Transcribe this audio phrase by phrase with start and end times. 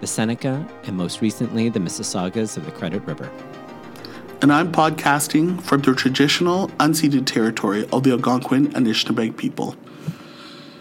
[0.00, 3.30] the Seneca, and most recently the Mississaugas of the Credit River.
[4.42, 9.76] And I'm podcasting from the traditional unceded territory of the Algonquin and Anishinaabeg people.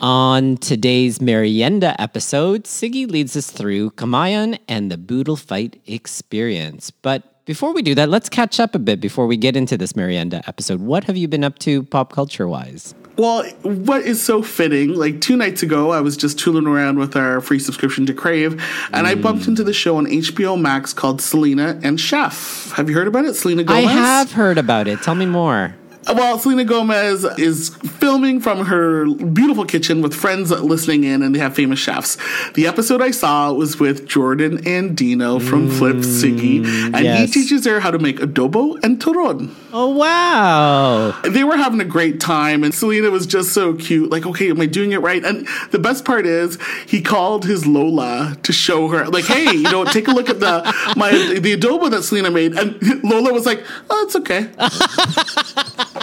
[0.02, 6.90] On today's Meryenda episode, Sigi leads us through Kamayan and the Boodle Fight experience.
[6.90, 9.92] But before we do that, let's catch up a bit before we get into this
[9.92, 10.80] Meryenda episode.
[10.80, 12.96] What have you been up to pop culture wise?
[13.20, 17.18] Well, what is so fitting, like two nights ago, I was just tooling around with
[17.18, 18.54] our free subscription to Crave,
[18.94, 19.10] and mm.
[19.10, 22.72] I bumped into the show on HBO Max called Selena and Chef.
[22.78, 23.34] Have you heard about it?
[23.34, 23.88] Selena Gomez?
[23.88, 25.02] I have heard about it.
[25.02, 25.76] Tell me more.
[26.14, 31.40] Well, Selena Gomez is filming from her beautiful kitchen with friends listening in, and they
[31.40, 32.18] have famous chefs.
[32.54, 37.34] The episode I saw was with Jordan Andino from mm, Flip Sigi, and yes.
[37.34, 39.54] he teaches her how to make adobo and turon.
[39.72, 41.12] Oh, wow.
[41.22, 44.10] They were having a great time, and Selena was just so cute.
[44.10, 45.24] Like, okay, am I doing it right?
[45.24, 49.64] And the best part is, he called his Lola to show her, like, hey, you
[49.64, 50.64] know, take a look at the
[50.98, 52.58] my the adobo that Selena made.
[52.58, 54.50] And Lola was like, oh, it's okay.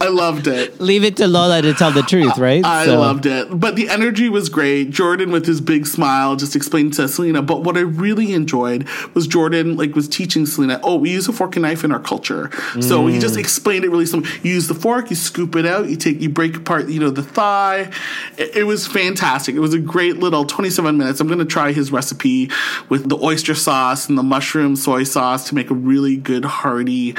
[0.00, 0.80] I loved it.
[0.80, 2.64] Leave it to Lola to tell the truth, right?
[2.64, 2.98] I so.
[2.98, 3.58] loved it.
[3.58, 4.90] But the energy was great.
[4.90, 7.42] Jordan with his big smile just explained to Selena.
[7.42, 11.32] But what I really enjoyed was Jordan like was teaching Selena, oh, we use a
[11.32, 12.48] fork and knife in our culture.
[12.48, 12.84] Mm.
[12.84, 14.30] So he just explained it really simple.
[14.42, 17.10] You use the fork, you scoop it out, you take you break apart, you know,
[17.10, 17.90] the thigh.
[18.36, 19.54] It, it was fantastic.
[19.54, 21.20] It was a great little 27 minutes.
[21.20, 22.50] I'm gonna try his recipe
[22.88, 27.12] with the oyster sauce and the mushroom soy sauce to make a really good hearty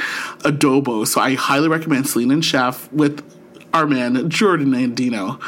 [0.44, 1.06] adobo.
[1.06, 3.22] So I highly recommend Selena and Chef with
[3.76, 5.38] our man Jordan Andino.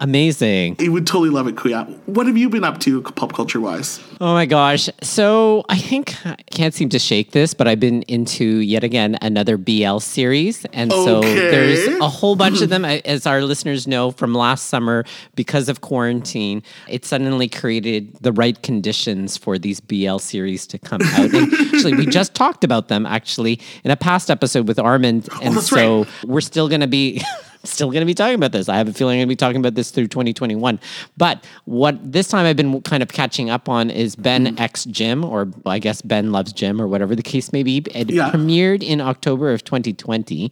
[0.00, 0.76] Amazing.
[0.78, 1.88] You would totally love it, Kuya.
[2.06, 4.00] What have you been up to pop culture wise?
[4.20, 4.90] Oh my gosh.
[5.02, 9.16] So I think I can't seem to shake this, but I've been into yet again
[9.22, 10.64] another BL series.
[10.66, 11.04] And okay.
[11.04, 12.84] so there's a whole bunch of them.
[12.84, 18.60] As our listeners know from last summer, because of quarantine, it suddenly created the right
[18.62, 21.32] conditions for these BL series to come out.
[21.32, 25.28] And actually, we just talked about them actually in a past episode with Armand.
[25.36, 26.24] Oh, and oh, so right.
[26.24, 27.20] we're still going to be.
[27.70, 28.68] Still going to be talking about this.
[28.68, 30.80] I have a feeling I'm going to be talking about this through 2021.
[31.16, 34.60] But what this time I've been kind of catching up on is Ben mm.
[34.60, 37.84] X Jim, or I guess Ben Loves Jim, or whatever the case may be.
[37.94, 38.30] It yeah.
[38.30, 40.50] premiered in October of 2020.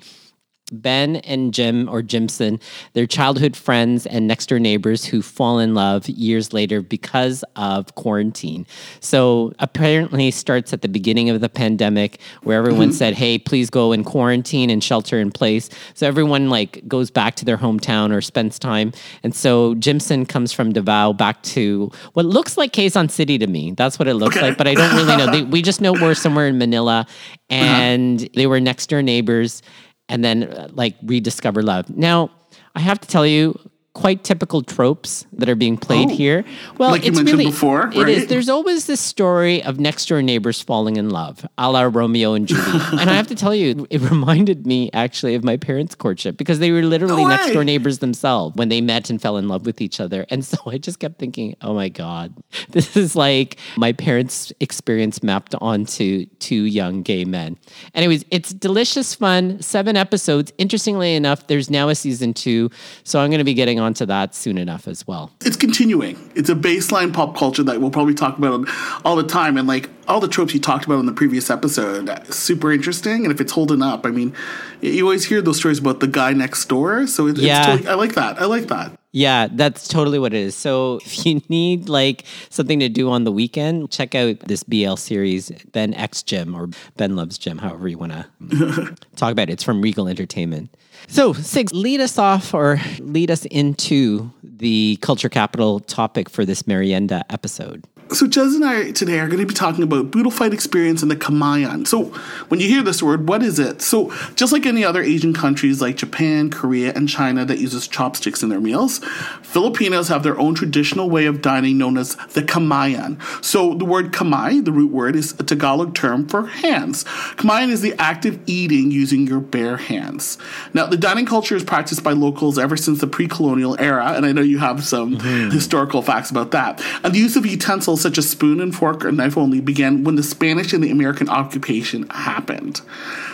[0.73, 2.59] Ben and Jim or Jimson,
[2.95, 7.95] they're childhood friends and next door neighbors who fall in love years later because of
[7.97, 8.67] quarantine.
[9.01, 12.97] So apparently starts at the beginning of the pandemic where everyone mm-hmm.
[12.97, 17.35] said, "Hey, please go in quarantine and shelter in place." So everyone like goes back
[17.37, 18.93] to their hometown or spends time.
[19.23, 23.73] And so Jimson comes from Davao back to what looks like Quezon City to me.
[23.73, 24.49] That's what it looks okay.
[24.49, 25.25] like, but I don't really know.
[25.35, 27.37] They, we just know we're somewhere in Manila uh-huh.
[27.51, 28.29] and uh-huh.
[28.35, 29.63] they were next door neighbors
[30.09, 31.89] and then uh, like rediscover love.
[31.91, 32.31] Now,
[32.75, 33.59] I have to tell you,
[33.95, 36.45] quite typical tropes that are being played oh, here.
[36.79, 37.97] Well, like it's really before, right?
[37.97, 38.27] it is.
[38.27, 42.49] There's always this story of next door neighbors falling in love, a la Romeo and
[42.49, 42.93] Juliet.
[43.01, 46.59] and I have to tell you, it reminded me actually of my parents' courtship because
[46.59, 49.65] they were literally no next door neighbors themselves when they met and fell in love
[49.65, 50.27] with each other.
[50.29, 52.35] And so I just kept thinking, oh my god,
[52.71, 57.57] this is like my parents' experience mapped onto two young gay men.
[57.95, 59.63] Anyways, it's delicious fun.
[59.63, 60.53] Seven episodes.
[60.59, 62.71] Interestingly enough, there's now a season two,
[63.05, 65.31] so I'm going to be getting onto that soon enough as well.
[65.45, 66.19] It's continuing.
[66.35, 68.69] It's a baseline pop culture that we'll probably talk about
[69.05, 69.57] all the time.
[69.57, 73.25] And like all the tropes you talked about in the previous episode, super interesting.
[73.25, 74.35] And if it's holding up, I mean,
[74.81, 77.07] you always hear those stories about the guy next door.
[77.07, 77.67] So yeah.
[77.67, 78.41] Totally, I like that.
[78.41, 78.99] I like that.
[79.15, 80.57] Yeah, that's totally what it is.
[80.57, 84.97] So if you need like something to do on the weekend, check out this BL
[84.97, 89.53] series, Ben X Jim or Ben Loves Jim, however you want to talk about it.
[89.53, 90.75] It's from Regal Entertainment.
[91.07, 96.65] So, Sigs, lead us off or lead us into the culture capital topic for this
[96.65, 97.85] Meryenda episode.
[98.15, 101.09] So Jez and I today are going to be talking about boodle fight experience in
[101.09, 101.85] the Kamayan.
[101.85, 102.05] So
[102.47, 103.83] when you hear this word, what is it?
[103.83, 108.45] So just like any other Asian countries like Japan, Korea, and China that uses chopsticks
[108.45, 109.01] in their meals,
[109.43, 113.21] Filipinos have their own traditional way of dining known as the Kamayan.
[113.45, 117.03] So the word kamay, the root word, is a Tagalog term for hands.
[117.35, 120.39] Kamayan is the act of eating using your bare hands.
[120.73, 124.31] Now the dining culture is practiced by locals ever since the pre-colonial era, and I
[124.31, 125.51] know you have some mm-hmm.
[125.51, 126.81] historical facts about that.
[127.03, 130.15] And the use of utensils such as spoon and fork or knife only, began when
[130.15, 132.83] the Spanish and the American occupation happened.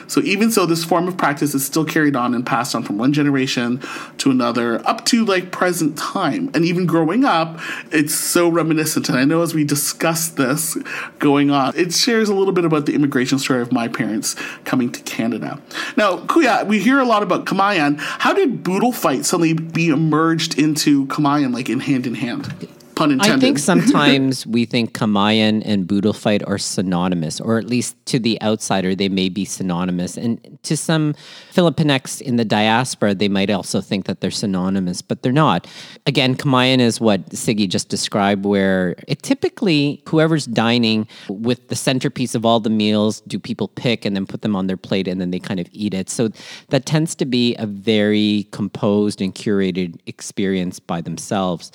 [0.07, 2.99] So even so, this form of practice is still carried on and passed on from
[2.99, 3.81] one generation
[4.19, 6.53] to another up to like present time.
[6.55, 7.59] And even growing up,
[7.91, 9.09] it's so reminiscent.
[9.09, 10.79] And I know as we discuss this
[11.19, 14.93] going on, it shares a little bit about the immigration story of my parents coming
[14.93, 15.61] to Canada.
[15.97, 17.99] Now, Kuya, we hear a lot about Kamayan.
[17.99, 22.79] How did boodle fight suddenly be emerged into Kamayan, like in hand in hand?
[23.01, 23.39] Pun intended.
[23.39, 26.15] I think sometimes we think Kamayan and Boodle
[26.47, 30.19] are synonymous, or at least to the outsider, they may be synonymous.
[30.19, 31.15] And to some
[31.51, 35.67] Filipinx in the diaspora, they might also think that they're synonymous, but they're not.
[36.05, 42.35] Again, Kamayan is what Sigi just described, where it typically, whoever's dining with the centerpiece
[42.35, 45.23] of all the meals, do people pick and then put them on their plate and
[45.23, 46.11] then they kind of eat it.
[46.11, 46.29] So
[46.69, 51.73] that tends to be a very composed and curated experience by themselves.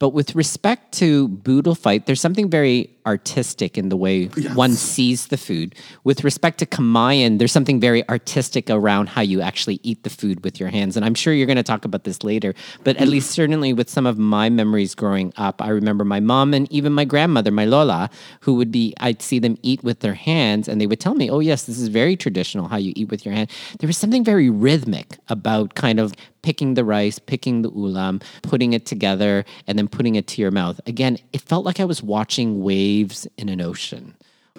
[0.00, 0.63] But with respect
[0.94, 4.54] to Boodle Fight, there's something very artistic in the way yes.
[4.54, 5.74] one sees the food.
[6.04, 10.42] With respect to Kamayan, there's something very artistic around how you actually eat the food
[10.42, 10.96] with your hands.
[10.96, 13.10] And I'm sure you're going to talk about this later, but at mm.
[13.10, 16.92] least certainly with some of my memories growing up, I remember my mom and even
[16.92, 18.08] my grandmother, my Lola,
[18.40, 21.30] who would be, I'd see them eat with their hands and they would tell me,
[21.30, 23.50] oh, yes, this is very traditional how you eat with your hand.
[23.80, 28.74] There was something very rhythmic about kind of picking the rice, picking the ulam, putting
[28.74, 30.78] it together, and then putting it to your mouth.
[30.86, 34.14] Again, it felt like I was watching waves in an ocean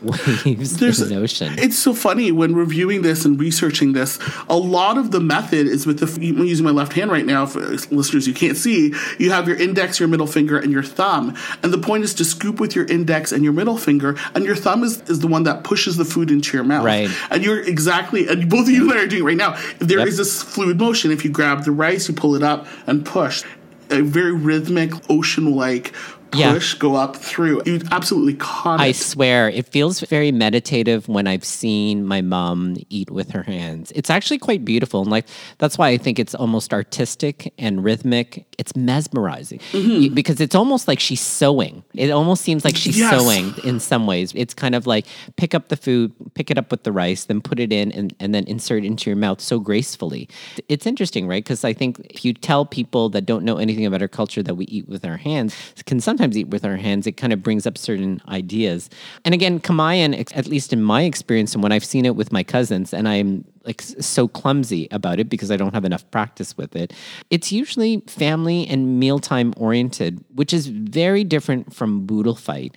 [0.06, 1.56] waves There's, in the ocean.
[1.58, 4.20] It's so funny when reviewing this and researching this.
[4.50, 6.06] A lot of the method is with the.
[6.06, 7.46] I'm using my left hand right now.
[7.46, 8.94] For listeners, you can't see.
[9.20, 11.36] You have your index, your middle finger, and your thumb.
[11.64, 14.56] And the point is to scoop with your index and your middle finger, and your
[14.56, 16.86] thumb is, is the one that pushes the food into your mouth.
[16.86, 17.10] Right.
[17.30, 18.28] And you're exactly.
[18.28, 19.60] And both of you are doing it right now.
[19.80, 20.08] There yep.
[20.08, 23.44] is this fluid motion, if you grab the rice, you pull it up and push
[23.92, 25.94] a very rhythmic ocean like
[26.36, 26.80] push yeah.
[26.80, 27.62] go up through.
[27.66, 28.84] You absolutely caught it.
[28.84, 33.92] I swear, it feels very meditative when I've seen my mom eat with her hands.
[33.96, 35.28] It's actually quite beautiful, and like
[35.58, 38.46] that's why I think it's almost artistic and rhythmic.
[38.58, 40.14] It's mesmerizing mm-hmm.
[40.14, 41.84] because it's almost like she's sewing.
[41.94, 43.12] It almost seems like she's yes.
[43.12, 44.34] sewing in some ways.
[44.36, 45.06] It's kind of like
[45.36, 48.16] pick up the food, pick it up with the rice, then put it in, and,
[48.20, 50.30] and then insert it into your mouth so gracefully.
[50.70, 51.44] It's interesting, right?
[51.44, 54.56] Because I think if you tell people that don't know anything about our culture that
[54.56, 55.56] we eat with our hands,
[55.86, 58.90] can sometimes sometimes eat with our hands, it kind of brings up certain ideas.
[59.26, 62.44] And again, Kamayan, at least in my experience and when I've seen it with my
[62.44, 66.76] cousins, and I'm like so clumsy about it because I don't have enough practice with
[66.76, 66.94] it.
[67.30, 72.76] It's usually family and mealtime oriented, which is very different from boodle fight.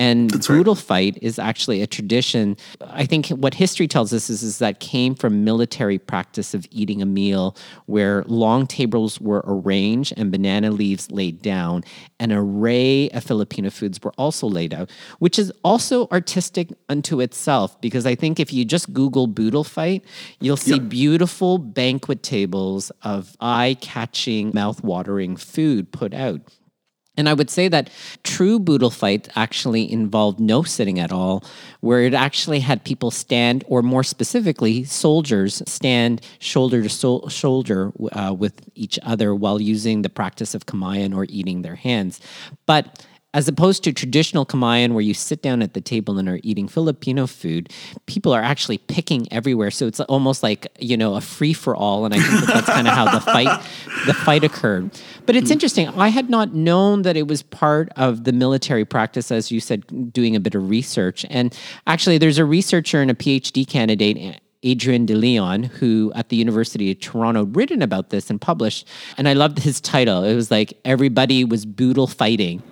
[0.00, 0.82] And That's boodle right.
[0.82, 2.56] fight is actually a tradition.
[2.80, 7.02] I think what history tells us is, is that came from military practice of eating
[7.02, 7.54] a meal
[7.84, 11.84] where long tables were arranged and banana leaves laid down.
[12.18, 17.78] An array of Filipino foods were also laid out, which is also artistic unto itself
[17.82, 20.02] because I think if you just Google boodle fight,
[20.40, 20.88] you'll see yep.
[20.88, 26.40] beautiful banquet tables of eye catching, mouth watering food put out.
[27.16, 27.90] And I would say that
[28.22, 31.44] true boodle fight actually involved no sitting at all,
[31.80, 38.32] where it actually had people stand, or more specifically, soldiers stand shoulder to shoulder uh,
[38.32, 42.20] with each other while using the practice of kamayan or eating their hands.
[42.64, 46.40] But as opposed to traditional Kamayan where you sit down at the table and are
[46.42, 47.72] eating Filipino food,
[48.06, 49.70] people are actually picking everywhere.
[49.70, 52.04] So it's almost like, you know, a free for all.
[52.04, 53.62] And I think that that's kind of how the fight,
[54.06, 54.90] the fight occurred.
[55.26, 55.52] But it's mm.
[55.52, 55.88] interesting.
[55.88, 60.12] I had not known that it was part of the military practice, as you said,
[60.12, 61.24] doing a bit of research.
[61.30, 61.56] And
[61.86, 66.90] actually, there's a researcher and a PhD candidate Adrian De Leon, who at the University
[66.90, 68.86] of Toronto written about this and published.
[69.16, 70.22] And I loved his title.
[70.22, 72.62] It was like everybody was boodle fighting.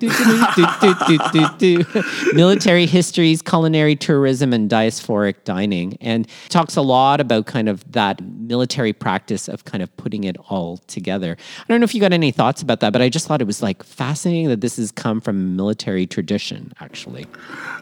[2.35, 5.97] Military histories, culinary tourism, and diasporic dining.
[6.01, 10.37] And talks a lot about kind of that military practice of kind of putting it
[10.51, 11.37] all together.
[11.61, 13.47] I don't know if you got any thoughts about that, but I just thought it
[13.47, 17.27] was like fascinating that this has come from military tradition, actually.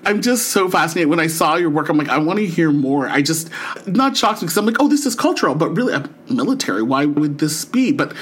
[0.05, 1.11] I'm just so fascinated.
[1.11, 3.09] When I saw your work, I'm like, I want to hear more.
[3.09, 3.51] I just
[3.97, 6.83] not shocked because I'm like, oh, this is cultural, but really uh, military.
[6.83, 7.93] Why would this be?
[7.93, 8.15] But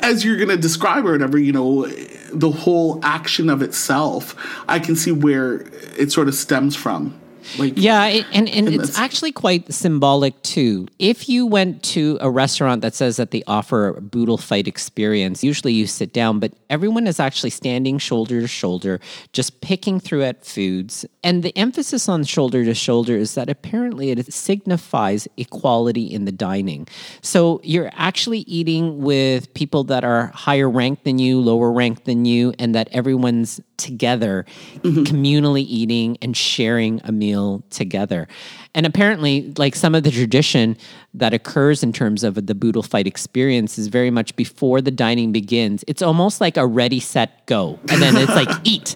[0.00, 1.86] as you're going to describe or whatever, you know,
[2.32, 4.34] the whole action of itself,
[4.68, 5.66] I can see where
[5.96, 7.18] it sort of stems from.
[7.58, 10.86] Like yeah, it, and and it's actually quite symbolic too.
[10.98, 15.42] If you went to a restaurant that says that they offer a boodle fight experience,
[15.42, 19.00] usually you sit down, but everyone is actually standing shoulder to shoulder,
[19.32, 21.06] just picking through at foods.
[21.22, 26.32] And the emphasis on shoulder to shoulder is that apparently it signifies equality in the
[26.32, 26.86] dining.
[27.22, 32.24] So you're actually eating with people that are higher ranked than you, lower ranked than
[32.24, 34.44] you, and that everyone's together,
[34.78, 35.04] mm-hmm.
[35.04, 37.37] communally eating and sharing a meal
[37.70, 38.28] together.
[38.74, 40.76] And apparently, like some of the tradition
[41.14, 45.32] that occurs in terms of the boodle fight experience is very much before the dining
[45.32, 45.84] begins.
[45.86, 47.78] It's almost like a ready, set, go.
[47.88, 48.94] And then it's like eat.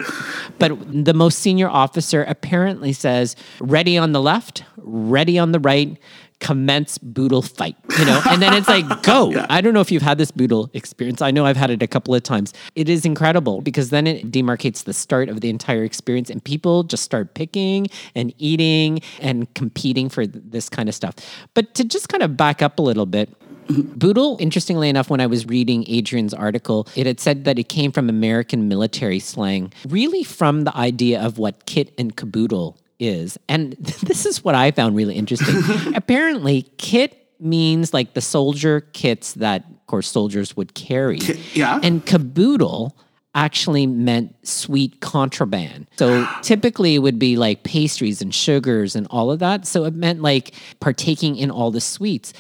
[0.59, 0.73] But
[1.05, 5.99] the most senior officer apparently says, ready on the left, ready on the right
[6.43, 8.21] commence boodle fight, you know?
[8.29, 9.31] And then it's like, go.
[9.31, 9.47] yeah.
[9.49, 11.23] I don't know if you've had this boodle experience.
[11.23, 12.53] I know I've had it a couple of times.
[12.75, 16.83] It is incredible because then it demarcates the start of the entire experience and people
[16.83, 21.15] just start picking and eating and competing for this kind of stuff.
[21.55, 23.31] But to just kind of back up a little bit,
[23.69, 23.97] mm-hmm.
[23.97, 27.93] Boodle, interestingly enough, when I was reading Adrian's article, it had said that it came
[27.93, 33.39] from American military slang, really from the idea of what kit and caboodle is.
[33.49, 35.95] And this is what I found really interesting.
[35.95, 41.19] Apparently, kit means like the soldier kits that, of course, soldiers would carry.
[41.55, 41.81] Yeah.
[41.83, 42.97] And caboodle
[43.35, 45.89] actually meant sweet contraband.
[45.97, 49.67] So typically it would be like pastries and sugars and all of that.
[49.67, 52.33] So it meant like partaking in all the sweets.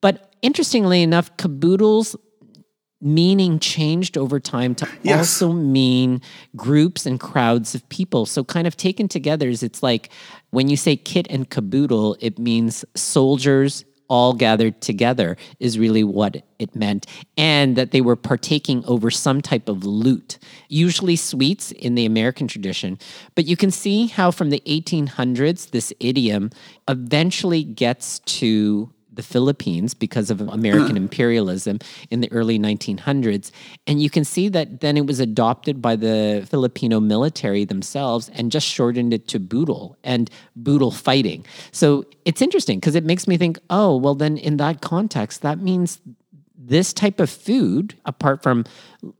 [0.00, 2.16] But interestingly enough, caboodles
[3.02, 5.18] meaning changed over time to yes.
[5.18, 6.22] also mean
[6.56, 8.24] groups and crowds of people.
[8.26, 10.10] So, kind of taken together, is it's like
[10.50, 16.44] when you say kit and caboodle, it means soldiers all gathered together, is really what
[16.58, 17.06] it meant.
[17.38, 22.46] And that they were partaking over some type of loot, usually sweets in the American
[22.46, 22.98] tradition.
[23.34, 26.50] But you can see how from the 1800s, this idiom
[26.88, 31.78] eventually gets to the Philippines because of American imperialism
[32.10, 33.50] in the early 1900s.
[33.86, 38.50] And you can see that then it was adopted by the Filipino military themselves and
[38.50, 41.44] just shortened it to boodle and boodle fighting.
[41.72, 45.58] So it's interesting because it makes me think, oh, well, then in that context, that
[45.58, 46.00] means
[46.64, 48.64] this type of food, apart from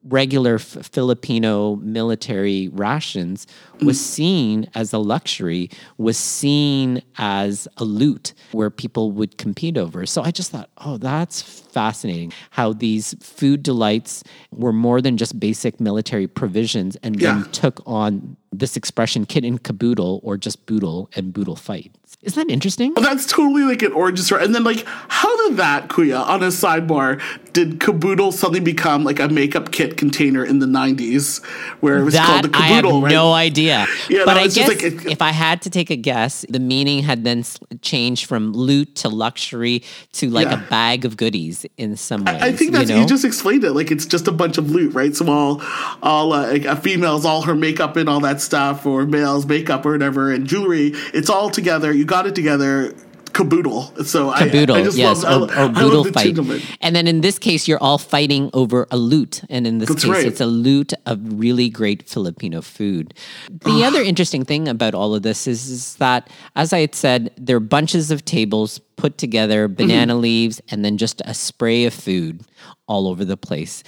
[0.04, 3.46] regular f- Filipino military rations,
[3.80, 4.02] was mm.
[4.02, 5.68] seen as a luxury,
[5.99, 10.06] was seen as a loot where people would compete over.
[10.06, 15.38] So I just thought, oh, that's fascinating how these food delights were more than just
[15.40, 17.34] basic military provisions and yeah.
[17.34, 21.90] then took on this expression kit and caboodle or just boodle and boodle fight.
[22.22, 22.92] Isn't that interesting?
[22.94, 24.44] Well, that's totally like an origin story.
[24.44, 27.20] And then, like, how did that, Kuya, on a sidebar,
[27.52, 31.44] did caboodle suddenly become like a makeup kit container in the 90s
[31.80, 32.90] where it was that, called the caboodle?
[32.90, 33.12] I have right?
[33.12, 33.87] no idea.
[34.09, 37.25] Yeah, but I guess like, if I had to take a guess, the meaning had
[37.25, 37.44] then
[37.80, 39.82] changed from loot to luxury
[40.12, 40.64] to like yeah.
[40.64, 42.42] a bag of goodies in some ways.
[42.42, 43.02] I, I think that's, you, know?
[43.02, 43.73] you, just explained it.
[43.73, 45.14] Like, it's just a bunch of loot, right?
[45.14, 45.62] So, all,
[46.02, 49.85] all uh, like a female's all her makeup and all that stuff, or male's makeup
[49.87, 51.92] or whatever, and jewelry, it's all together.
[51.92, 52.94] You got it together
[53.32, 53.92] caboodle.
[54.04, 56.38] So caboodle, I, I just yes, love, or, or boodle fight.
[56.80, 60.04] And then in this case, you're all fighting over a loot, and in this That's
[60.04, 60.26] case, right.
[60.26, 63.14] it's a loot of really great Filipino food.
[63.50, 67.32] The other interesting thing about all of this is, is that, as I had said,
[67.36, 70.22] there are bunches of tables put together, banana mm-hmm.
[70.22, 72.42] leaves, and then just a spray of food
[72.86, 73.82] all over the place.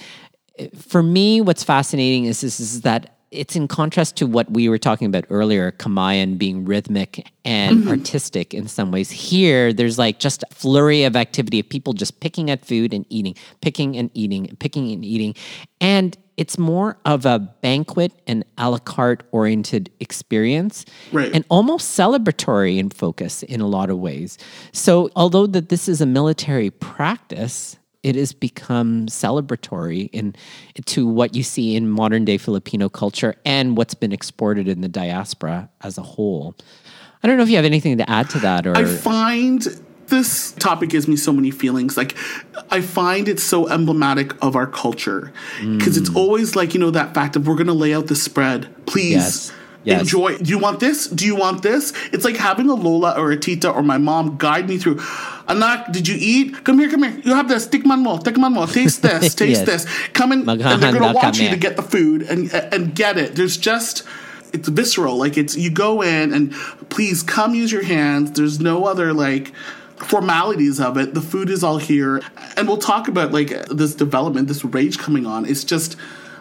[0.75, 4.77] For me, what's fascinating is, this is that it's in contrast to what we were
[4.77, 7.89] talking about earlier, Kamayan being rhythmic and mm-hmm.
[7.89, 9.11] artistic in some ways.
[9.11, 13.05] Here, there's like just a flurry of activity of people just picking at food and
[13.09, 15.35] eating, picking and eating, picking and eating.
[15.79, 21.31] And it's more of a banquet and a la carte oriented experience right.
[21.33, 24.37] and almost celebratory in focus in a lot of ways.
[24.71, 30.35] So although that this is a military practice, it has become celebratory in
[30.85, 34.87] to what you see in modern day Filipino culture and what's been exported in the
[34.87, 36.55] diaspora as a whole.
[37.23, 39.65] I don't know if you have anything to add to that or I find
[40.05, 41.97] this topic gives me so many feelings.
[41.97, 42.15] Like,
[42.69, 46.01] I find it so emblematic of our culture because mm.
[46.01, 48.85] it's always like, you know, that fact of we're going to lay out the spread.
[48.85, 49.13] Please.
[49.13, 49.51] Yes
[49.85, 50.01] Yes.
[50.01, 50.37] Enjoy.
[50.37, 51.07] Do you want this?
[51.07, 51.93] Do you want this?
[52.11, 54.99] It's like having a Lola or a Tita or my mom guide me through.
[55.47, 56.63] Anak, did you eat?
[56.63, 57.21] Come here, come here.
[57.23, 57.67] You have this.
[57.67, 58.17] Tikman mo.
[58.17, 58.65] Tikman mo.
[58.65, 59.35] Taste this.
[59.35, 59.85] Taste yes.
[59.85, 60.09] this.
[60.13, 63.35] Come in, and they're gonna watch you to get the food and and get it.
[63.35, 64.03] There's just
[64.53, 65.17] it's visceral.
[65.17, 66.53] Like it's you go in and
[66.89, 68.31] please come use your hands.
[68.31, 69.53] There's no other like
[69.97, 71.13] formalities of it.
[71.13, 72.21] The food is all here,
[72.57, 75.45] and we'll talk about like this development, this rage coming on.
[75.45, 75.95] It's just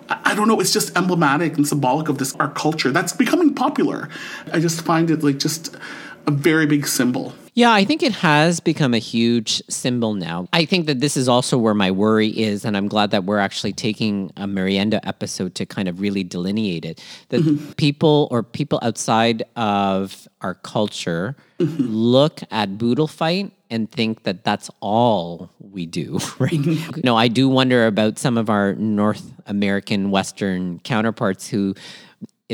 [0.09, 4.09] I don't know, it's just emblematic and symbolic of this our culture that's becoming popular.
[4.53, 5.77] I just find it like just
[6.27, 7.35] a very big symbol.
[7.57, 10.49] Yeah, I think it has become a huge symbol now.
[10.53, 13.39] I think that this is also where my worry is, and I'm glad that we're
[13.39, 17.03] actually taking a Meryenda episode to kind of really delineate it.
[17.29, 17.73] That mm-hmm.
[17.73, 21.85] people or people outside of our culture mm-hmm.
[21.85, 26.51] look at boodle fight and think that that's all we do, right?
[26.51, 27.01] Mm-hmm.
[27.05, 31.77] no, I do wonder about some of our North American Western counterparts who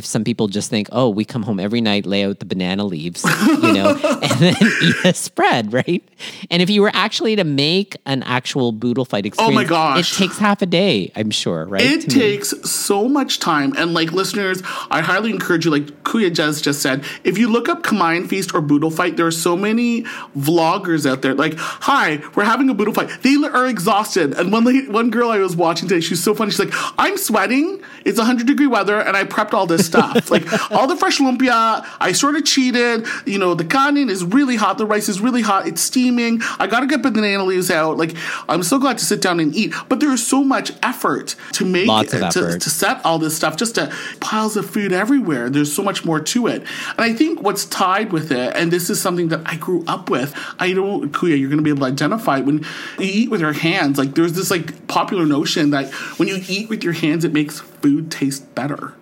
[0.01, 2.87] if some people just think, oh, we come home every night, lay out the banana
[2.87, 3.91] leaves, you know,
[4.23, 6.03] and then eat a spread, right?
[6.51, 10.11] And if you were actually to make an actual boodle fight experience, oh my gosh,
[10.11, 11.83] it takes half a day, I'm sure, right?
[11.83, 12.63] It takes me.
[12.63, 13.75] so much time.
[13.77, 17.69] And like listeners, I highly encourage you, like Kuya Jez just said, if you look
[17.69, 20.05] up Kamayan Feast or Boodle Fight, there are so many
[20.35, 21.35] vloggers out there.
[21.35, 23.11] Like, hi, we're having a boodle fight.
[23.21, 24.33] They are exhausted.
[24.33, 26.53] And one lady, one girl I was watching today, she's so funny.
[26.53, 27.83] She's like, I'm sweating.
[28.07, 30.31] It's 100 degree weather, and I prepped all this stuff.
[30.35, 33.07] like all the fresh lumpia, I sort of cheated.
[33.27, 34.79] You know, the kanin is really hot.
[34.79, 35.67] The rice is really hot.
[35.67, 36.41] It's steaming.
[36.59, 37.97] I got to get the banana leaves out.
[37.97, 38.15] Like
[38.49, 39.75] I'm so glad to sit down and eat.
[39.89, 43.37] But there is so much effort to make Lots of to, to set all this
[43.37, 43.57] stuff.
[43.57, 45.51] Just to piles of food everywhere.
[45.51, 46.63] There's so much more to it.
[46.63, 50.11] And I think what's tied with it, and this is something that I grew up
[50.11, 50.35] with.
[50.59, 52.59] I don't, Kuya, you're going to be able to identify when
[52.99, 53.99] you eat with your hands.
[53.99, 57.61] Like there's this like popular notion that when you eat with your hands, it makes
[57.61, 58.95] food taste better.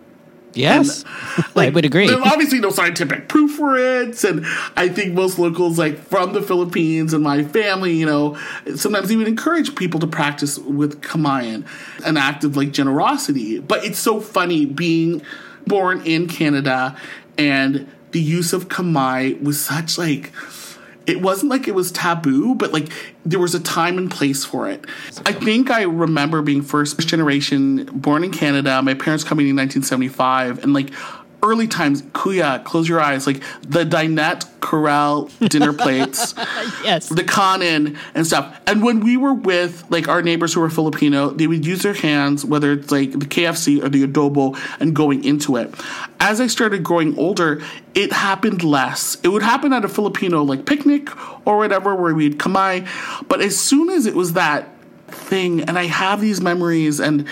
[0.54, 1.04] Yes,
[1.36, 2.06] and, like, I would agree.
[2.06, 4.44] There's obviously no scientific proof for it, and
[4.76, 8.38] I think most locals, like from the Philippines and my family, you know,
[8.74, 11.66] sometimes even encourage people to practice with Kamayan,
[12.04, 13.58] an act of like generosity.
[13.58, 15.22] But it's so funny being
[15.66, 16.96] born in Canada
[17.36, 20.32] and the use of Kamay was such like
[21.08, 22.92] it wasn't like it was taboo, but like
[23.24, 24.84] there was a time and place for it.
[25.24, 30.62] I think I remember being first generation, born in Canada, my parents coming in 1975,
[30.62, 30.90] and like
[31.48, 36.34] early times, Kuya, close your eyes, like the dinette Corelle dinner plates,
[36.84, 38.60] yes, the kanin and stuff.
[38.66, 41.94] And when we were with like our neighbors who were Filipino, they would use their
[41.94, 45.72] hands, whether it's like the KFC or the adobo, and going into it.
[46.20, 47.62] As I started growing older,
[47.94, 49.16] it happened less.
[49.22, 51.08] It would happen at a Filipino like picnic
[51.46, 52.86] or whatever where we'd kamay.
[53.28, 54.68] But as soon as it was that
[55.08, 57.26] thing, and I have these memories and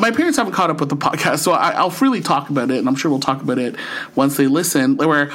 [0.00, 2.78] my parents haven't caught up with the podcast, so I, will freely talk about it,
[2.78, 3.76] and I'm sure we'll talk about it
[4.14, 4.96] once they listen.
[4.96, 5.30] Where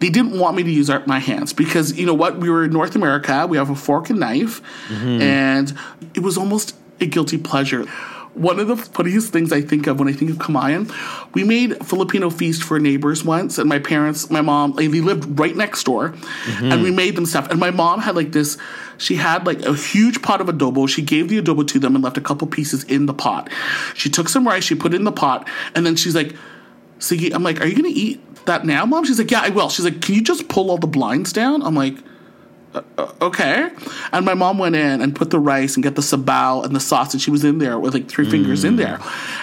[0.00, 2.38] they didn't want me to use our, my hands because you know what?
[2.38, 3.46] We were in North America.
[3.46, 5.22] We have a fork and knife, mm-hmm.
[5.22, 5.78] and
[6.14, 7.86] it was almost a guilty pleasure
[8.34, 10.92] one of the funniest things I think of when I think of Kamayan,
[11.34, 15.38] we made Filipino feast for neighbors once, and my parents, my mom, like, they lived
[15.38, 16.72] right next door, mm-hmm.
[16.72, 17.48] and we made them stuff.
[17.50, 18.58] And my mom had like this,
[18.96, 20.88] she had like a huge pot of adobo.
[20.88, 23.50] She gave the adobo to them and left a couple pieces in the pot.
[23.94, 26.34] She took some rice, she put it in the pot, and then she's like,
[26.98, 29.04] Sigi, I'm like, are you gonna eat that now, mom?
[29.04, 29.68] She's like, yeah, I will.
[29.68, 31.62] She's like, can you just pull all the blinds down?
[31.62, 31.96] I'm like,
[33.20, 33.70] okay.
[34.12, 36.80] And my mom went in and put the rice and get the sabaw and the
[36.80, 37.22] sausage.
[37.22, 38.30] She was in there with like three mm.
[38.30, 38.98] fingers in there.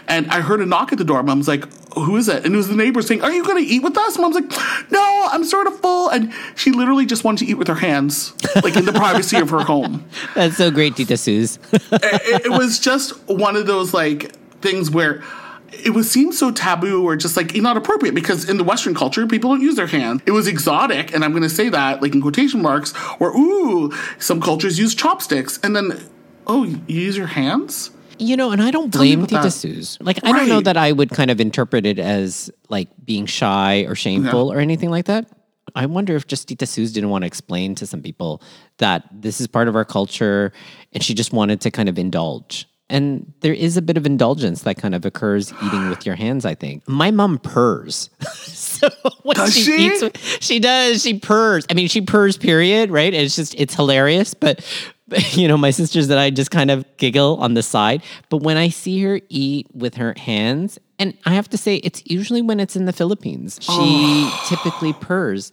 [0.08, 1.22] And I heard a knock at the door.
[1.24, 2.46] Mom's like, who is it?
[2.46, 4.18] And it was the neighbor saying, are you going to eat with us?
[4.18, 4.50] Mom's like,
[4.92, 6.10] no, I'm sort of full.
[6.10, 8.34] And she literally just wanted to eat with her hands,
[8.64, 10.06] like in the privacy of her home.
[10.36, 11.58] That's so great, Tita Suze.
[11.72, 15.24] it, it was just one of those like things where
[15.84, 19.26] it was seemed so taboo or just like not appropriate because in the Western culture,
[19.28, 20.22] people don't use their hands.
[20.26, 23.92] It was exotic, and I'm going to say that like in quotation marks, or ooh,
[24.20, 26.00] some cultures use chopsticks, and then
[26.48, 27.92] oh, you use your hands.
[28.18, 29.98] You know, and I don't blame Tita Suze.
[30.00, 30.34] Like, right.
[30.34, 33.96] I don't know that I would kind of interpret it as like being shy or
[33.96, 34.56] shameful yeah.
[34.56, 35.28] or anything like that.
[35.76, 38.42] I wonder if just Tita Suze didn't want to explain to some people
[38.78, 40.54] that this is part of our culture
[40.94, 42.68] and she just wanted to kind of indulge.
[42.88, 46.46] And there is a bit of indulgence that kind of occurs eating with your hands,
[46.46, 46.88] I think.
[46.88, 48.12] My mom purrs.
[48.32, 48.90] so
[49.24, 50.06] when does she, she?
[50.06, 51.02] Eats, she does.
[51.02, 51.66] She purrs.
[51.70, 53.12] I mean, she purrs, period, right?
[53.12, 54.36] It's just, it's hilarious.
[54.36, 54.64] But,
[55.32, 58.04] you know, my sisters and I just kind of giggle on the side.
[58.30, 62.04] But when I see her eat with her hands, and I have to say, it's
[62.06, 64.46] usually when it's in the Philippines, she oh.
[64.48, 65.52] typically purrs.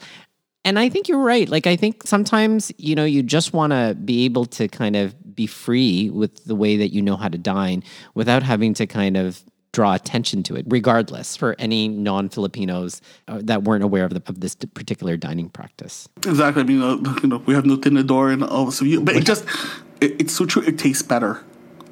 [0.65, 1.49] And I think you're right.
[1.49, 5.15] Like, I think sometimes, you know, you just want to be able to kind of
[5.35, 7.83] be free with the way that you know how to dine
[8.15, 9.43] without having to kind of
[9.73, 14.23] draw attention to it, regardless, for any non Filipinos uh, that weren't aware of, the,
[14.27, 16.09] of this particular dining practice.
[16.19, 16.63] Exactly.
[16.63, 18.81] I mean, uh, you know, we have no tinidor and all this.
[18.81, 19.45] But it just,
[20.01, 20.63] it, it's so true.
[20.63, 21.43] It tastes better.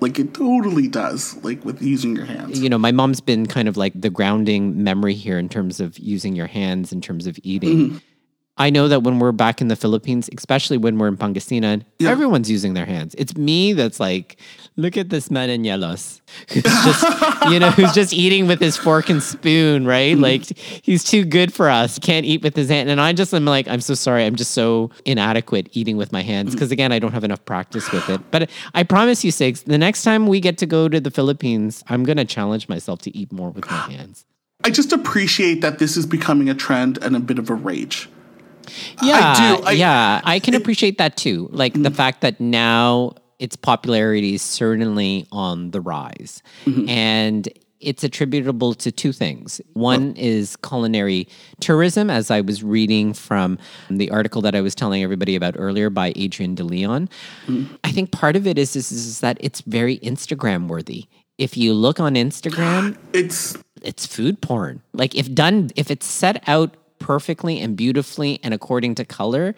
[0.01, 2.59] Like it totally does, like with using your hands.
[2.59, 5.99] You know, my mom's been kind of like the grounding memory here in terms of
[5.99, 7.91] using your hands, in terms of eating.
[7.91, 7.99] Mm-hmm
[8.57, 12.11] I know that when we're back in the Philippines, especially when we're in Pangasinan, Yeah.
[12.11, 13.15] everyone's using their hands.
[13.17, 14.37] It's me that's like,
[14.77, 16.21] look at this man in yellows,
[16.53, 17.05] who's just,
[17.51, 20.13] you know, who's just eating with his fork and spoon, right?
[20.13, 20.23] Mm-hmm.
[20.23, 21.99] Like he's too good for us.
[21.99, 22.91] Can't eat with his hand.
[22.91, 24.27] And I just am like, I'm so sorry.
[24.27, 26.29] I'm just so inadequate eating with my Mm-hmm.
[26.29, 28.21] hands because again, I don't have enough practice with it.
[28.31, 31.83] But I promise you, Sigs, the next time we get to go to the Philippines,
[31.89, 34.27] I'm gonna challenge myself to eat more with my hands.
[34.65, 38.11] I just appreciate that this is becoming a trend and a bit of a rage.
[39.03, 39.65] Yeah, do.
[39.65, 41.49] I- yeah, I can appreciate that too.
[41.53, 41.95] Like the mm-hmm.
[41.95, 46.89] fact that now its popularity is certainly on the rise, mm-hmm.
[46.89, 47.49] and
[47.81, 49.61] it's attributable to two things.
[49.73, 50.21] One oh.
[50.21, 51.27] is culinary
[51.61, 55.91] tourism, as I was reading from the article that I was telling everybody about earlier
[55.91, 57.09] by Adrian De Leon.
[57.47, 57.75] Mm-hmm.
[57.83, 61.07] I think part of it is, is is that it's very Instagram worthy.
[61.39, 64.83] If you look on Instagram, It's it's food porn.
[64.93, 69.57] Like if done, if it's set out perfectly and beautifully and according to color,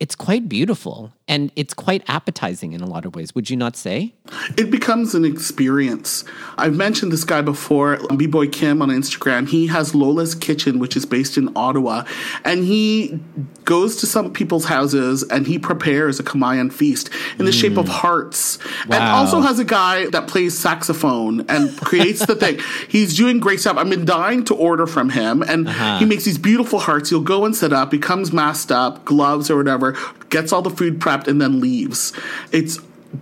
[0.00, 3.34] it's quite beautiful and it's quite appetizing in a lot of ways.
[3.34, 4.14] Would you not say?
[4.56, 6.24] it becomes an experience.
[6.56, 9.48] I've mentioned this guy before, B Boy Kim on Instagram.
[9.48, 12.04] He has Lola's Kitchen, which is based in Ottawa,
[12.44, 13.20] and he
[13.64, 17.08] goes to some people's houses and he prepares a Kamayan feast
[17.38, 17.58] in the hmm.
[17.58, 18.58] shape of hearts.
[18.84, 22.60] And also has a guy that plays saxophone and creates the thing.
[22.88, 23.76] He's doing great stuff.
[23.76, 25.98] I've been dying to order from him, and uh-huh.
[25.98, 27.10] he makes these beautiful hearts.
[27.10, 29.96] He'll go and set up, he comes masked up, gloves or whatever,
[30.30, 32.12] gets all the food prepped, and then leaves.
[32.52, 32.78] It's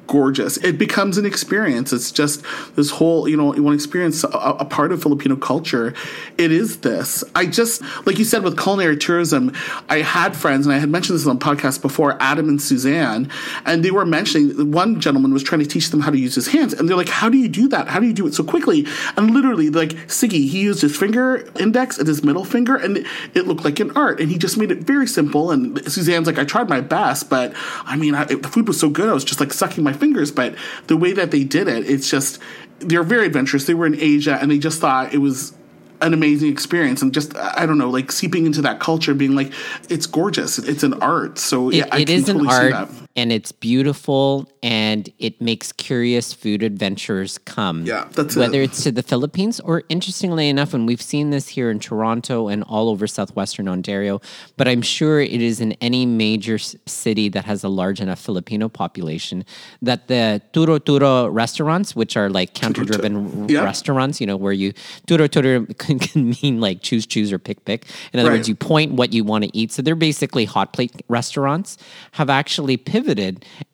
[0.07, 0.57] gorgeous.
[0.59, 1.93] It becomes an experience.
[1.93, 2.45] It's just
[2.77, 5.95] this whole, you know, you want to experience a, a part of Filipino culture.
[6.39, 7.25] It is this.
[7.35, 9.53] I just, like you said, with culinary tourism,
[9.89, 13.31] I had friends, and I had mentioned this on the podcast before, Adam and Suzanne,
[13.65, 16.49] and they were mentioning one gentleman was trying to teach them how to use his
[16.49, 17.89] hands, and they're like, "How do you do that?
[17.89, 21.49] How do you do it so quickly?" And literally, like Sigi, he used his finger
[21.59, 24.71] index and his middle finger, and it, looked like an art, and he just made
[24.71, 25.51] it very simple.
[25.51, 27.53] And Suzanne's like, "I tried my best, but
[27.85, 30.31] I mean, I, the food was so good, I was just like sucking my fingers."
[30.31, 30.55] But
[30.87, 32.39] the way that they did it, it's just
[32.81, 33.67] they're very adventurous.
[33.67, 35.55] They were in Asia, and they just thought it was
[36.03, 39.53] an amazing experience and just I don't know, like seeping into that culture, being like,
[39.89, 41.39] it's gorgeous, it's an art.
[41.39, 43.02] So yeah, It, I it is an totally see art that.
[43.15, 47.85] And it's beautiful and it makes curious food adventurers come.
[47.85, 48.71] Yeah, that's Whether it.
[48.71, 52.63] it's to the Philippines or interestingly enough, and we've seen this here in Toronto and
[52.65, 54.21] all over southwestern Ontario,
[54.57, 58.69] but I'm sure it is in any major city that has a large enough Filipino
[58.69, 59.45] population
[59.83, 63.63] that the turo turo restaurants, which are like counter driven Yeah.
[63.65, 64.73] restaurants, you know, where you
[65.07, 67.85] turo turo can, can mean like choose choose or pick pick.
[68.13, 68.37] In other Right.
[68.37, 69.73] words, you point what you want to eat.
[69.73, 71.77] So they're basically hot plate restaurants
[72.13, 73.02] have actually pivoted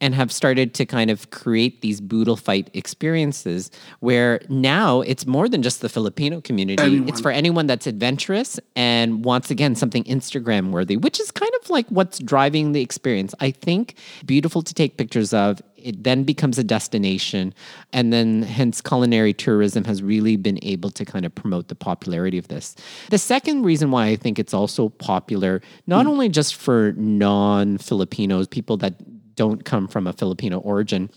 [0.00, 5.48] and have started to kind of create these boodle fight experiences where now it's more
[5.48, 6.82] than just the Filipino community.
[6.82, 7.08] Anyone.
[7.08, 11.70] It's for anyone that's adventurous and wants again something Instagram worthy, which is kind of
[11.70, 13.34] like what's driving the experience.
[13.40, 15.60] I think beautiful to take pictures of.
[15.76, 17.54] It then becomes a destination,
[17.92, 22.36] and then hence culinary tourism has really been able to kind of promote the popularity
[22.36, 22.74] of this.
[23.10, 26.10] The second reason why I think it's also popular, not hmm.
[26.10, 28.94] only just for non Filipinos, people that
[29.38, 31.08] don't come from a Filipino origin,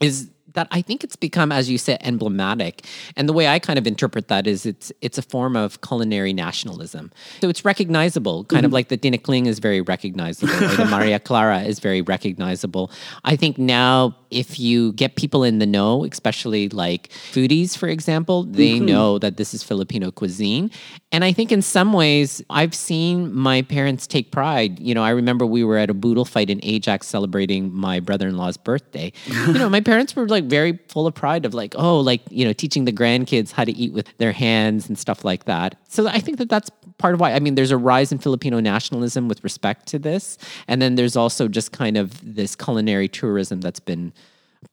[0.00, 2.84] is that I think it's become, as you said, emblematic.
[3.14, 6.32] And the way I kind of interpret that is it's it's a form of culinary
[6.32, 7.12] nationalism.
[7.40, 8.74] So it's recognizable, kind of mm-hmm.
[8.74, 12.90] like the Tinikling is very recognizable, or the Maria Clara is very recognizable.
[13.24, 18.44] I think now if you get people in the know, especially like foodies, for example,
[18.44, 18.86] they mm-hmm.
[18.86, 20.70] know that this is Filipino cuisine.
[21.12, 24.78] And I think in some ways, I've seen my parents take pride.
[24.78, 28.28] You know, I remember we were at a boodle fight in Ajax celebrating my brother
[28.28, 29.12] in law's birthday.
[29.26, 32.44] you know, my parents were like very full of pride of like, oh, like, you
[32.44, 35.76] know, teaching the grandkids how to eat with their hands and stuff like that.
[35.88, 37.32] So I think that that's part of why.
[37.32, 40.38] I mean, there's a rise in Filipino nationalism with respect to this.
[40.66, 44.12] And then there's also just kind of this culinary tourism that's been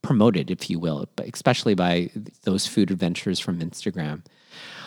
[0.02, 2.10] promoted, if you will, especially by
[2.42, 4.24] those food adventures from Instagram.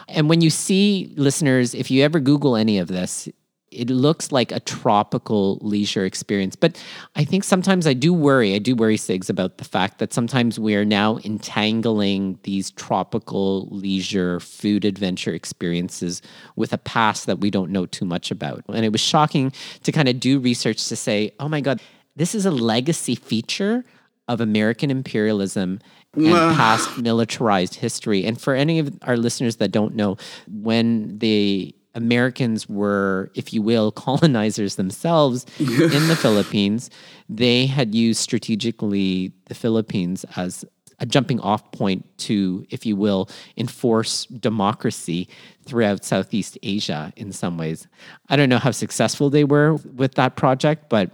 [0.08, 3.30] And when you see listeners, if you ever Google any of this,
[3.72, 6.56] it looks like a tropical leisure experience.
[6.56, 6.82] But
[7.16, 10.60] I think sometimes I do worry, I do worry, Sigs, about the fact that sometimes
[10.60, 16.22] we are now entangling these tropical leisure food adventure experiences
[16.56, 18.64] with a past that we don't know too much about.
[18.70, 19.54] And it was shocking
[19.84, 21.82] to kind of do research to say, oh my God,
[22.16, 23.84] this is a legacy feature
[24.28, 25.80] of American imperialism
[26.16, 28.26] and past militarized history.
[28.26, 33.62] And for any of our listeners that don't know, when the Americans were, if you
[33.62, 36.90] will, colonizers themselves in the Philippines,
[37.28, 40.66] they had used strategically the Philippines as
[41.00, 45.30] a jumping off point to, if you will, enforce democracy
[45.66, 47.88] throughout Southeast Asia in some ways.
[48.28, 51.12] I don't know how successful they were with that project, but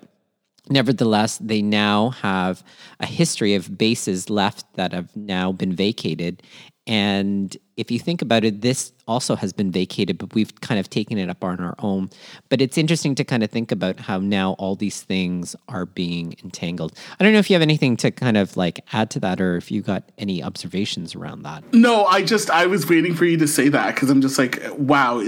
[0.69, 2.63] nevertheless, they now have
[2.99, 6.41] a history of bases left that have now been vacated.
[6.88, 10.89] And if you think about it, this also has been vacated, but we've kind of
[10.89, 12.09] taken it up on our own.
[12.49, 16.35] But it's interesting to kind of think about how now all these things are being
[16.43, 16.97] entangled.
[17.19, 19.57] I don't know if you have anything to kind of like add to that or
[19.57, 21.63] if you got any observations around that.
[21.73, 24.63] No, I just, I was waiting for you to say that because I'm just like,
[24.77, 25.21] wow,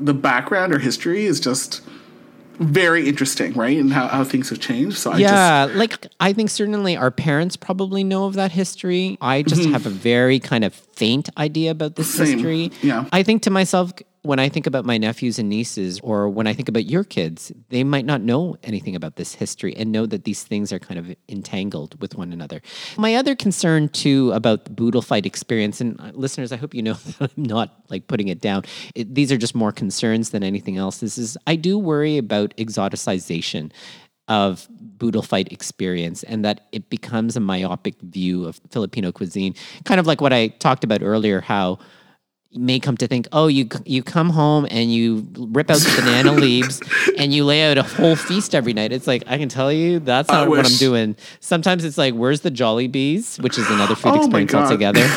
[0.00, 1.82] the background or history is just
[2.66, 3.78] very interesting, right?
[3.78, 4.98] And how, how things have changed.
[4.98, 9.16] So I yeah, just, like I think certainly our parents probably know of that history.
[9.20, 9.72] I just mm-hmm.
[9.72, 12.26] have a very kind of faint idea about this Same.
[12.26, 12.72] history.
[12.82, 13.92] Yeah, I think to myself,
[14.22, 17.50] when I think about my nephews and nieces, or when I think about your kids,
[17.70, 20.98] they might not know anything about this history and know that these things are kind
[20.98, 22.62] of entangled with one another.
[22.96, 26.82] My other concern, too, about the boodle fight experience, and uh, listeners, I hope you
[26.82, 28.62] know that I'm not like putting it down.
[28.94, 30.98] It, these are just more concerns than anything else.
[30.98, 33.72] This is, I do worry about exoticization
[34.28, 39.54] of boodle fight experience and that it becomes a myopic view of Filipino cuisine.
[39.84, 41.80] Kind of like what I talked about earlier, how
[42.54, 46.32] may come to think, oh, you you come home and you rip out the banana
[46.40, 46.80] leaves
[47.18, 48.92] and you lay out a whole feast every night.
[48.92, 51.16] It's like I can tell you that's not what I'm doing.
[51.40, 55.00] Sometimes it's like, where's the Jollibees, which is another food oh experience altogether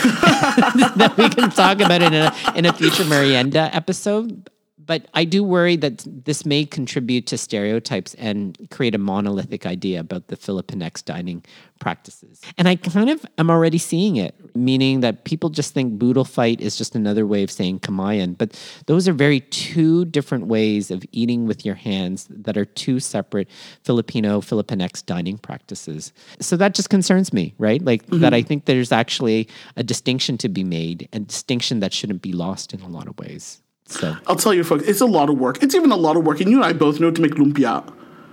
[0.96, 4.50] that we can talk about in a in a future meryenda episode
[4.86, 10.00] but I do worry that this may contribute to stereotypes and create a monolithic idea
[10.00, 11.44] about the Filipinx dining
[11.80, 12.42] practices.
[12.58, 16.62] And I kind of am already seeing it, meaning that people just think boodle fight
[16.62, 18.38] is just another way of saying kamayan.
[18.38, 23.00] But those are very two different ways of eating with your hands that are two
[23.00, 23.50] separate
[23.84, 26.14] Filipino Filipinx dining practices.
[26.40, 27.84] So that just concerns me, right?
[27.84, 28.20] Like mm-hmm.
[28.22, 32.34] that I think there's actually a distinction to be made, a distinction that shouldn't be
[32.34, 33.62] lost in a lot of ways.
[33.88, 35.62] So I'll tell you, folks, it's a lot of work.
[35.62, 37.84] It's even a lot of work, and you and I both know to make lumpia.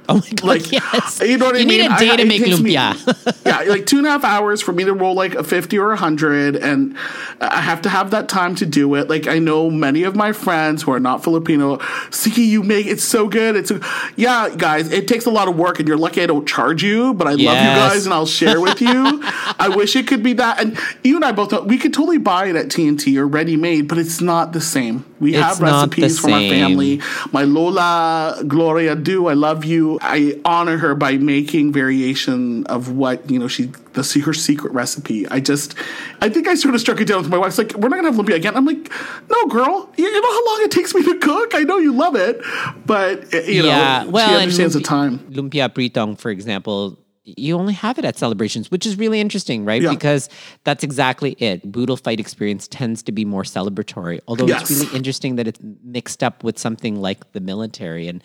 [0.09, 0.45] Oh my god!
[0.45, 1.21] Like, yes.
[1.25, 1.81] You know what you I mean?
[1.81, 3.39] You need a day I, to make lumpia.
[3.47, 5.93] Yeah, like two and a half hours for me to roll like a fifty or
[5.93, 6.97] a hundred, and
[7.41, 9.09] I have to have that time to do it.
[9.09, 11.77] Like I know many of my friends who are not Filipino.
[12.11, 13.57] Siki, you make it so good.
[13.57, 13.81] It's a,
[14.17, 14.91] yeah, guys.
[14.93, 17.33] It takes a lot of work, and you're lucky I don't charge you, but I
[17.33, 17.47] yes.
[17.47, 19.21] love you guys, and I'll share with you.
[19.59, 22.19] I wish it could be that, and you and I both know we could totally
[22.19, 25.05] buy it at T&T or ready made, but it's not the same.
[25.21, 27.01] We it's have recipes from our family.
[27.31, 29.29] My Lola Gloria do.
[29.29, 29.92] I love you.
[30.01, 35.29] I honor her by making variation of what you know she the her secret recipe.
[35.29, 35.75] I just,
[36.21, 37.49] I think I sort of struck it down with my wife.
[37.49, 38.57] It's like we're not gonna have lumpia again.
[38.57, 38.91] I'm like,
[39.31, 39.93] no, girl.
[39.97, 41.55] You, you know how long it takes me to cook.
[41.55, 42.41] I know you love it,
[42.87, 45.19] but eh, you yeah, know, well, she understands lumpia, the time.
[45.31, 49.83] Lumpia pritong, for example, you only have it at celebrations, which is really interesting, right?
[49.83, 49.91] Yeah.
[49.91, 50.29] Because
[50.65, 51.71] that's exactly it.
[51.71, 54.71] Boodle fight experience tends to be more celebratory, although yes.
[54.71, 58.09] it's really interesting that it's mixed up with something like the military.
[58.09, 58.23] And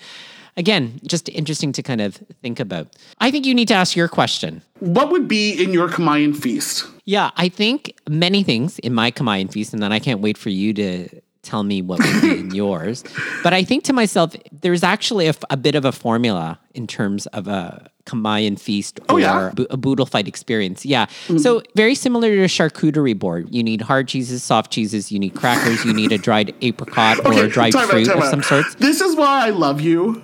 [0.57, 2.87] again, just interesting to kind of think about.
[3.19, 4.61] I think you need to ask your question.
[4.79, 6.85] What would be in your Kamayan feast?
[7.05, 10.49] Yeah, I think many things in my Kamayan feast, and then I can't wait for
[10.49, 11.07] you to
[11.43, 13.05] tell me what would be in yours.
[13.41, 17.25] But I think to myself, there's actually a, a, bit of a formula in terms
[17.27, 19.51] of a Kamayan feast or oh, yeah?
[19.69, 20.85] a boodle fight experience.
[20.85, 21.05] Yeah.
[21.05, 21.37] Mm-hmm.
[21.37, 23.47] So very similar to a charcuterie board.
[23.53, 27.41] You need hard cheeses, soft cheeses, you need crackers, you need a dried apricot okay,
[27.41, 28.75] or a dried fruit of some sorts.
[28.75, 30.23] This is why I love you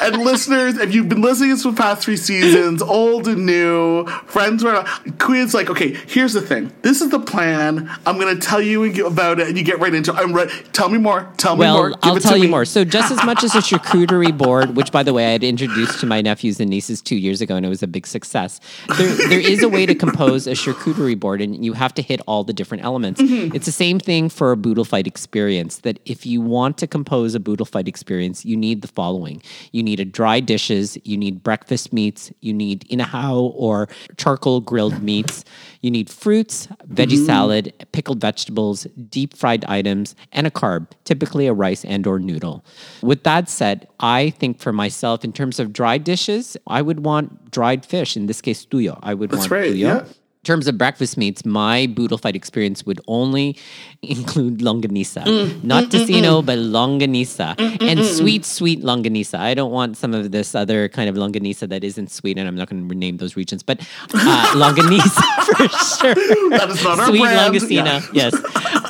[0.00, 4.62] and listeners, if you've been listening to the past three seasons, old and new, friends
[4.62, 4.84] were
[5.18, 6.72] Queen's like, okay, here's the thing.
[6.82, 7.90] This is the plan.
[8.04, 10.16] I'm going to tell you about it, and you get right into it.
[10.16, 10.52] I'm ready.
[10.72, 11.32] Tell me more.
[11.36, 11.90] Tell well, me more.
[11.90, 12.50] Give I'll tell you me.
[12.50, 12.64] more.
[12.64, 16.00] So just as much as a charcuterie board, which by the way I had introduced
[16.00, 18.60] to my nephews and nieces two years ago, and it was a big success.
[18.96, 22.20] There, there is a way to compose a charcuterie board, and you have to hit
[22.26, 23.20] all the different elements.
[23.20, 23.54] Mm-hmm.
[23.54, 25.78] It's the same thing for a boodle fight experience.
[25.78, 29.42] That if you want to compose a boodle fight experience, you need the following.
[29.72, 35.02] You need a dry dishes, you need breakfast meats, you need inihaw or charcoal grilled
[35.10, 35.44] meats,
[35.80, 37.24] you need fruits, veggie mm-hmm.
[37.24, 42.64] salad, pickled vegetables, deep fried items, and a carb, typically a rice and or noodle.
[43.00, 47.50] With that said, I think for myself in terms of dry dishes, I would want
[47.50, 48.98] dried fish, in this case tuyo.
[49.02, 49.78] I would That's want right, tuyo.
[49.78, 50.04] Yeah
[50.46, 53.58] terms of breakfast meats, my boodle fight experience would only
[54.02, 55.24] include longanisa.
[55.24, 57.56] Mm, Not mm, tocino, mm, but longanisa.
[57.56, 59.38] Mm, mm, and mm, sweet, sweet longanisa.
[59.38, 62.56] I don't want some of this other kind of longanisa that isn't sweet, and I'm
[62.56, 63.80] not going to rename those regions, but
[64.14, 66.14] uh, longanisa for sure.
[66.56, 67.54] That is not our Sweet brand.
[67.54, 68.30] longanisa, yeah.
[68.30, 68.34] yes.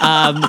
[0.03, 0.43] Um,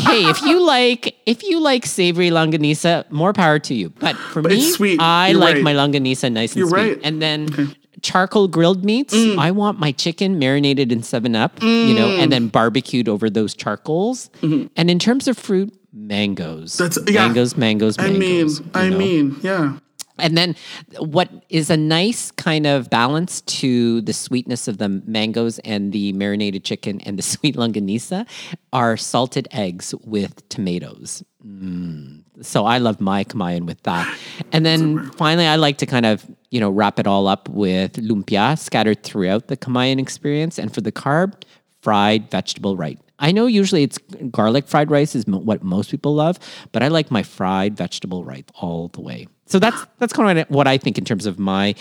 [0.00, 3.90] hey, if you like if you like savory longanisa, more power to you.
[3.90, 5.00] But for but me, sweet.
[5.00, 5.62] I You're like right.
[5.62, 6.78] my longanisa nice and You're sweet.
[6.96, 7.00] Right.
[7.04, 9.38] And then okay charcoal grilled meats, mm.
[9.38, 11.88] I want my chicken marinated in 7 Up, mm.
[11.88, 14.28] you know, and then barbecued over those charcoals.
[14.40, 14.66] Mm-hmm.
[14.76, 16.76] And in terms of fruit, mangoes.
[16.76, 17.26] That's yeah.
[17.26, 18.60] mangoes, mangoes, mangoes.
[18.60, 18.98] I mean, I know?
[18.98, 19.78] mean, yeah.
[20.18, 20.54] And then
[20.98, 26.12] what is a nice kind of balance to the sweetness of the mangoes and the
[26.12, 28.26] marinated chicken and the sweet longanisa
[28.72, 31.22] are salted eggs with tomatoes.
[31.44, 32.21] Mm.
[32.40, 34.18] So I love my kamayan with that.
[34.52, 37.94] And then finally, I like to kind of, you know, wrap it all up with
[37.94, 40.58] lumpia scattered throughout the kamayan experience.
[40.58, 41.42] And for the carb,
[41.82, 42.96] fried vegetable rice.
[43.18, 43.98] I know usually it's
[44.30, 46.38] garlic fried rice is what most people love,
[46.72, 49.28] but I like my fried vegetable rice all the way.
[49.46, 51.74] So that's that's kind of what I think in terms of my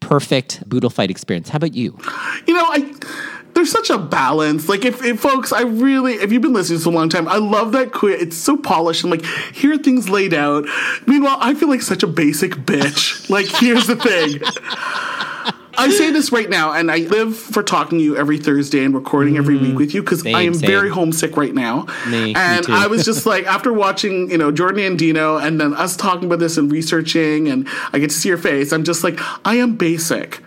[0.00, 1.48] perfect boodle fight experience.
[1.48, 1.98] How about you?
[2.46, 2.94] You know, I
[3.56, 4.68] there's such a balance.
[4.68, 7.38] Like if, if folks, I really if you've been listening for a long time, I
[7.38, 8.20] love that quit.
[8.20, 10.66] It's so polished and like here are things laid out.
[11.06, 13.30] Meanwhile, I feel like such a basic bitch.
[13.30, 14.42] like here's the thing.
[15.78, 18.94] I say this right now, and I live for talking to you every Thursday and
[18.94, 19.76] recording mm, every week mm-hmm.
[19.76, 20.66] with you because I am same.
[20.66, 21.86] very homesick right now.
[22.08, 25.74] Me, and me I was just like, after watching, you know, Jordan Andino, and then
[25.74, 29.04] us talking about this and researching, and I get to see your face, I'm just
[29.04, 30.42] like, I am basic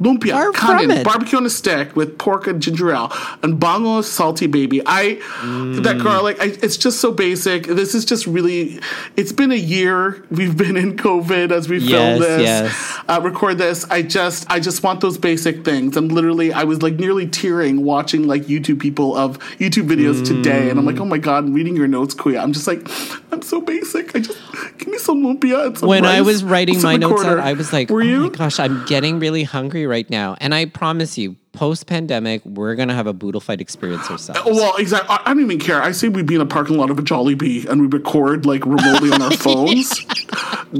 [0.00, 4.82] lumpia, kanin, barbecue on a stick with pork and ginger ale, and bongo salty baby.
[4.86, 5.82] I mm.
[5.82, 6.38] that garlic.
[6.40, 7.64] I, it's just so basic.
[7.64, 8.80] This is just really.
[9.16, 10.24] It's been a year.
[10.30, 13.00] We've been in COVID as we yes, film this, yes.
[13.08, 13.84] uh, record this.
[13.90, 15.96] I just, I just want those basic things.
[15.96, 20.26] And literally, I was like nearly tearing watching like YouTube people of YouTube videos mm.
[20.26, 22.42] today, and I'm like, oh my god, I'm reading your notes, Kuya.
[22.42, 22.88] I'm just like,
[23.32, 24.14] I'm so basic.
[24.14, 24.38] I just
[24.78, 27.52] give me some lumpia and some When rice, I was writing my notes out, I
[27.52, 28.20] was like, Were oh you?
[28.22, 30.36] my gosh, I'm getting really hungry right now.
[30.40, 34.40] And I promise you, post pandemic, we're gonna have a boodle fight experience ourselves.
[34.40, 35.08] Uh, well, exactly.
[35.10, 35.80] I, I, don't even care.
[35.82, 38.64] I say we be in a parking lot of a Jollibee and we record like
[38.66, 40.04] remotely on our phones.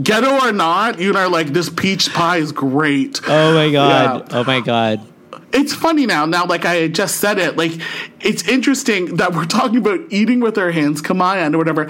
[0.03, 3.21] Ghetto or not, you and I are like this peach pie is great.
[3.29, 4.31] Oh my god!
[4.31, 4.39] Yeah.
[4.39, 5.01] Oh my god!
[5.53, 6.27] It's funny now.
[6.27, 7.73] Now, like I just said it, like
[8.21, 11.87] it's interesting that we're talking about eating with our hands, kamayan or whatever.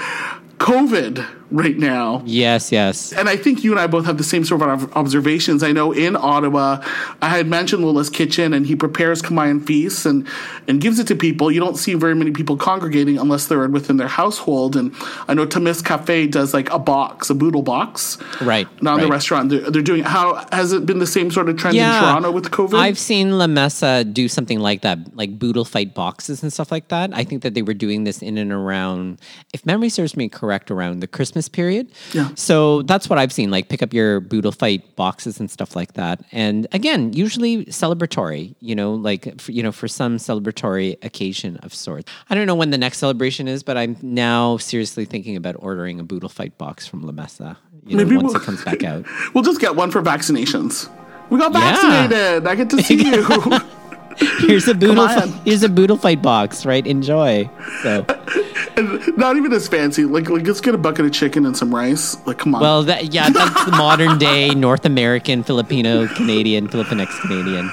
[0.59, 2.23] COVID right now.
[2.27, 3.13] Yes, yes.
[3.13, 5.63] And I think you and I both have the same sort of observations.
[5.63, 6.85] I know in Ottawa,
[7.23, 10.27] I had mentioned Lola's Kitchen, and he prepares Kamayan feasts and
[10.67, 11.53] and gives it to people.
[11.53, 14.75] You don't see very many people congregating unless they're within their household.
[14.77, 14.95] And
[15.29, 18.67] I know Tamis Cafe does like a box, a boodle box, right?
[18.83, 19.05] Not right.
[19.05, 19.51] the restaurant.
[19.51, 20.03] They're, they're, doing.
[20.03, 22.79] How has it been the same sort of trend yeah, in Toronto with COVID?
[22.79, 26.89] I've seen La Mesa do something like that, like boodle fight boxes and stuff like
[26.89, 27.15] that.
[27.15, 29.21] I think that they were doing this in and around,
[29.53, 31.91] if memory serves me correct, around the Christmas Christmas period.
[32.13, 32.35] Yeah.
[32.35, 35.95] So that's what I've seen, like pick up your Boodle Fight boxes and stuff like
[35.95, 36.25] that.
[36.33, 41.75] And again, usually celebratory, you know, like, for, you know, for some celebratory occasion of
[41.75, 42.11] sorts.
[42.31, 46.01] I don't know when the next celebration is, but I'm now seriously thinking about ordering
[46.01, 48.83] a Boodle Fight box from La Mesa, you know, Maybe once we'll, it comes back
[48.83, 49.05] out.
[49.35, 50.89] We'll just get one for vaccinations.
[51.31, 52.45] We got vaccinated.
[52.45, 52.51] Yeah.
[52.51, 53.27] I get to see you.
[54.41, 55.09] here's a boodle.
[55.45, 56.65] here's a boodle fight box.
[56.65, 57.49] Right, enjoy.
[57.83, 58.05] So,
[58.77, 60.05] and not even as fancy.
[60.05, 62.17] Like, like let's get a bucket of chicken and some rice.
[62.27, 62.61] Like, come on.
[62.61, 67.71] Well, that, yeah, that's the modern day North American, Filipino, Canadian, Filipinx Canadian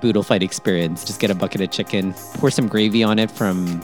[0.00, 1.04] boodle fight experience.
[1.04, 3.80] Just get a bucket of chicken, pour some gravy on it from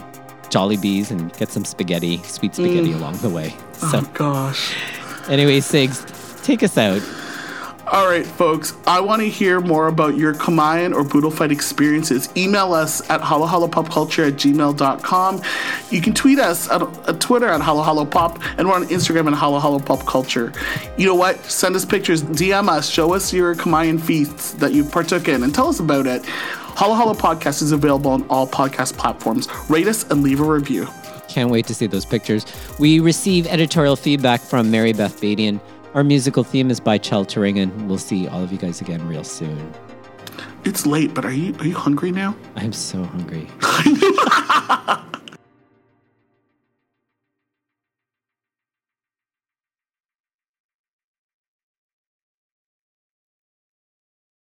[0.49, 2.95] Jollibees, and get some spaghetti, sweet spaghetti mm.
[2.95, 3.55] along the way.
[3.73, 4.75] So, oh gosh.
[5.27, 7.01] Anyway, Sigs, take us out.
[7.93, 12.27] All right, folks, I want to hear more about your Kamayan or Boodle Fight experiences.
[12.35, 15.43] Email us at halohalopopculture at gmail.com.
[15.91, 20.57] You can tweet us at, at Twitter at halohalopop, and we're on Instagram at halohalopopculture.
[20.97, 21.37] You know what?
[21.45, 25.53] Send us pictures, DM us, show us your Kamayan feasts that you partook in, and
[25.53, 26.25] tell us about it.
[26.25, 29.47] Halo Halo Podcast is available on all podcast platforms.
[29.69, 30.87] Rate us and leave a review.
[31.27, 32.43] Can't wait to see those pictures.
[32.79, 35.59] We receive editorial feedback from Mary Beth Badian.
[35.93, 37.87] Our musical theme is by Chel Turingen.
[37.87, 39.71] We'll see all of you guys again real soon.
[40.65, 42.35] It's late, but are you are you hungry now?
[42.55, 43.47] I'm so hungry.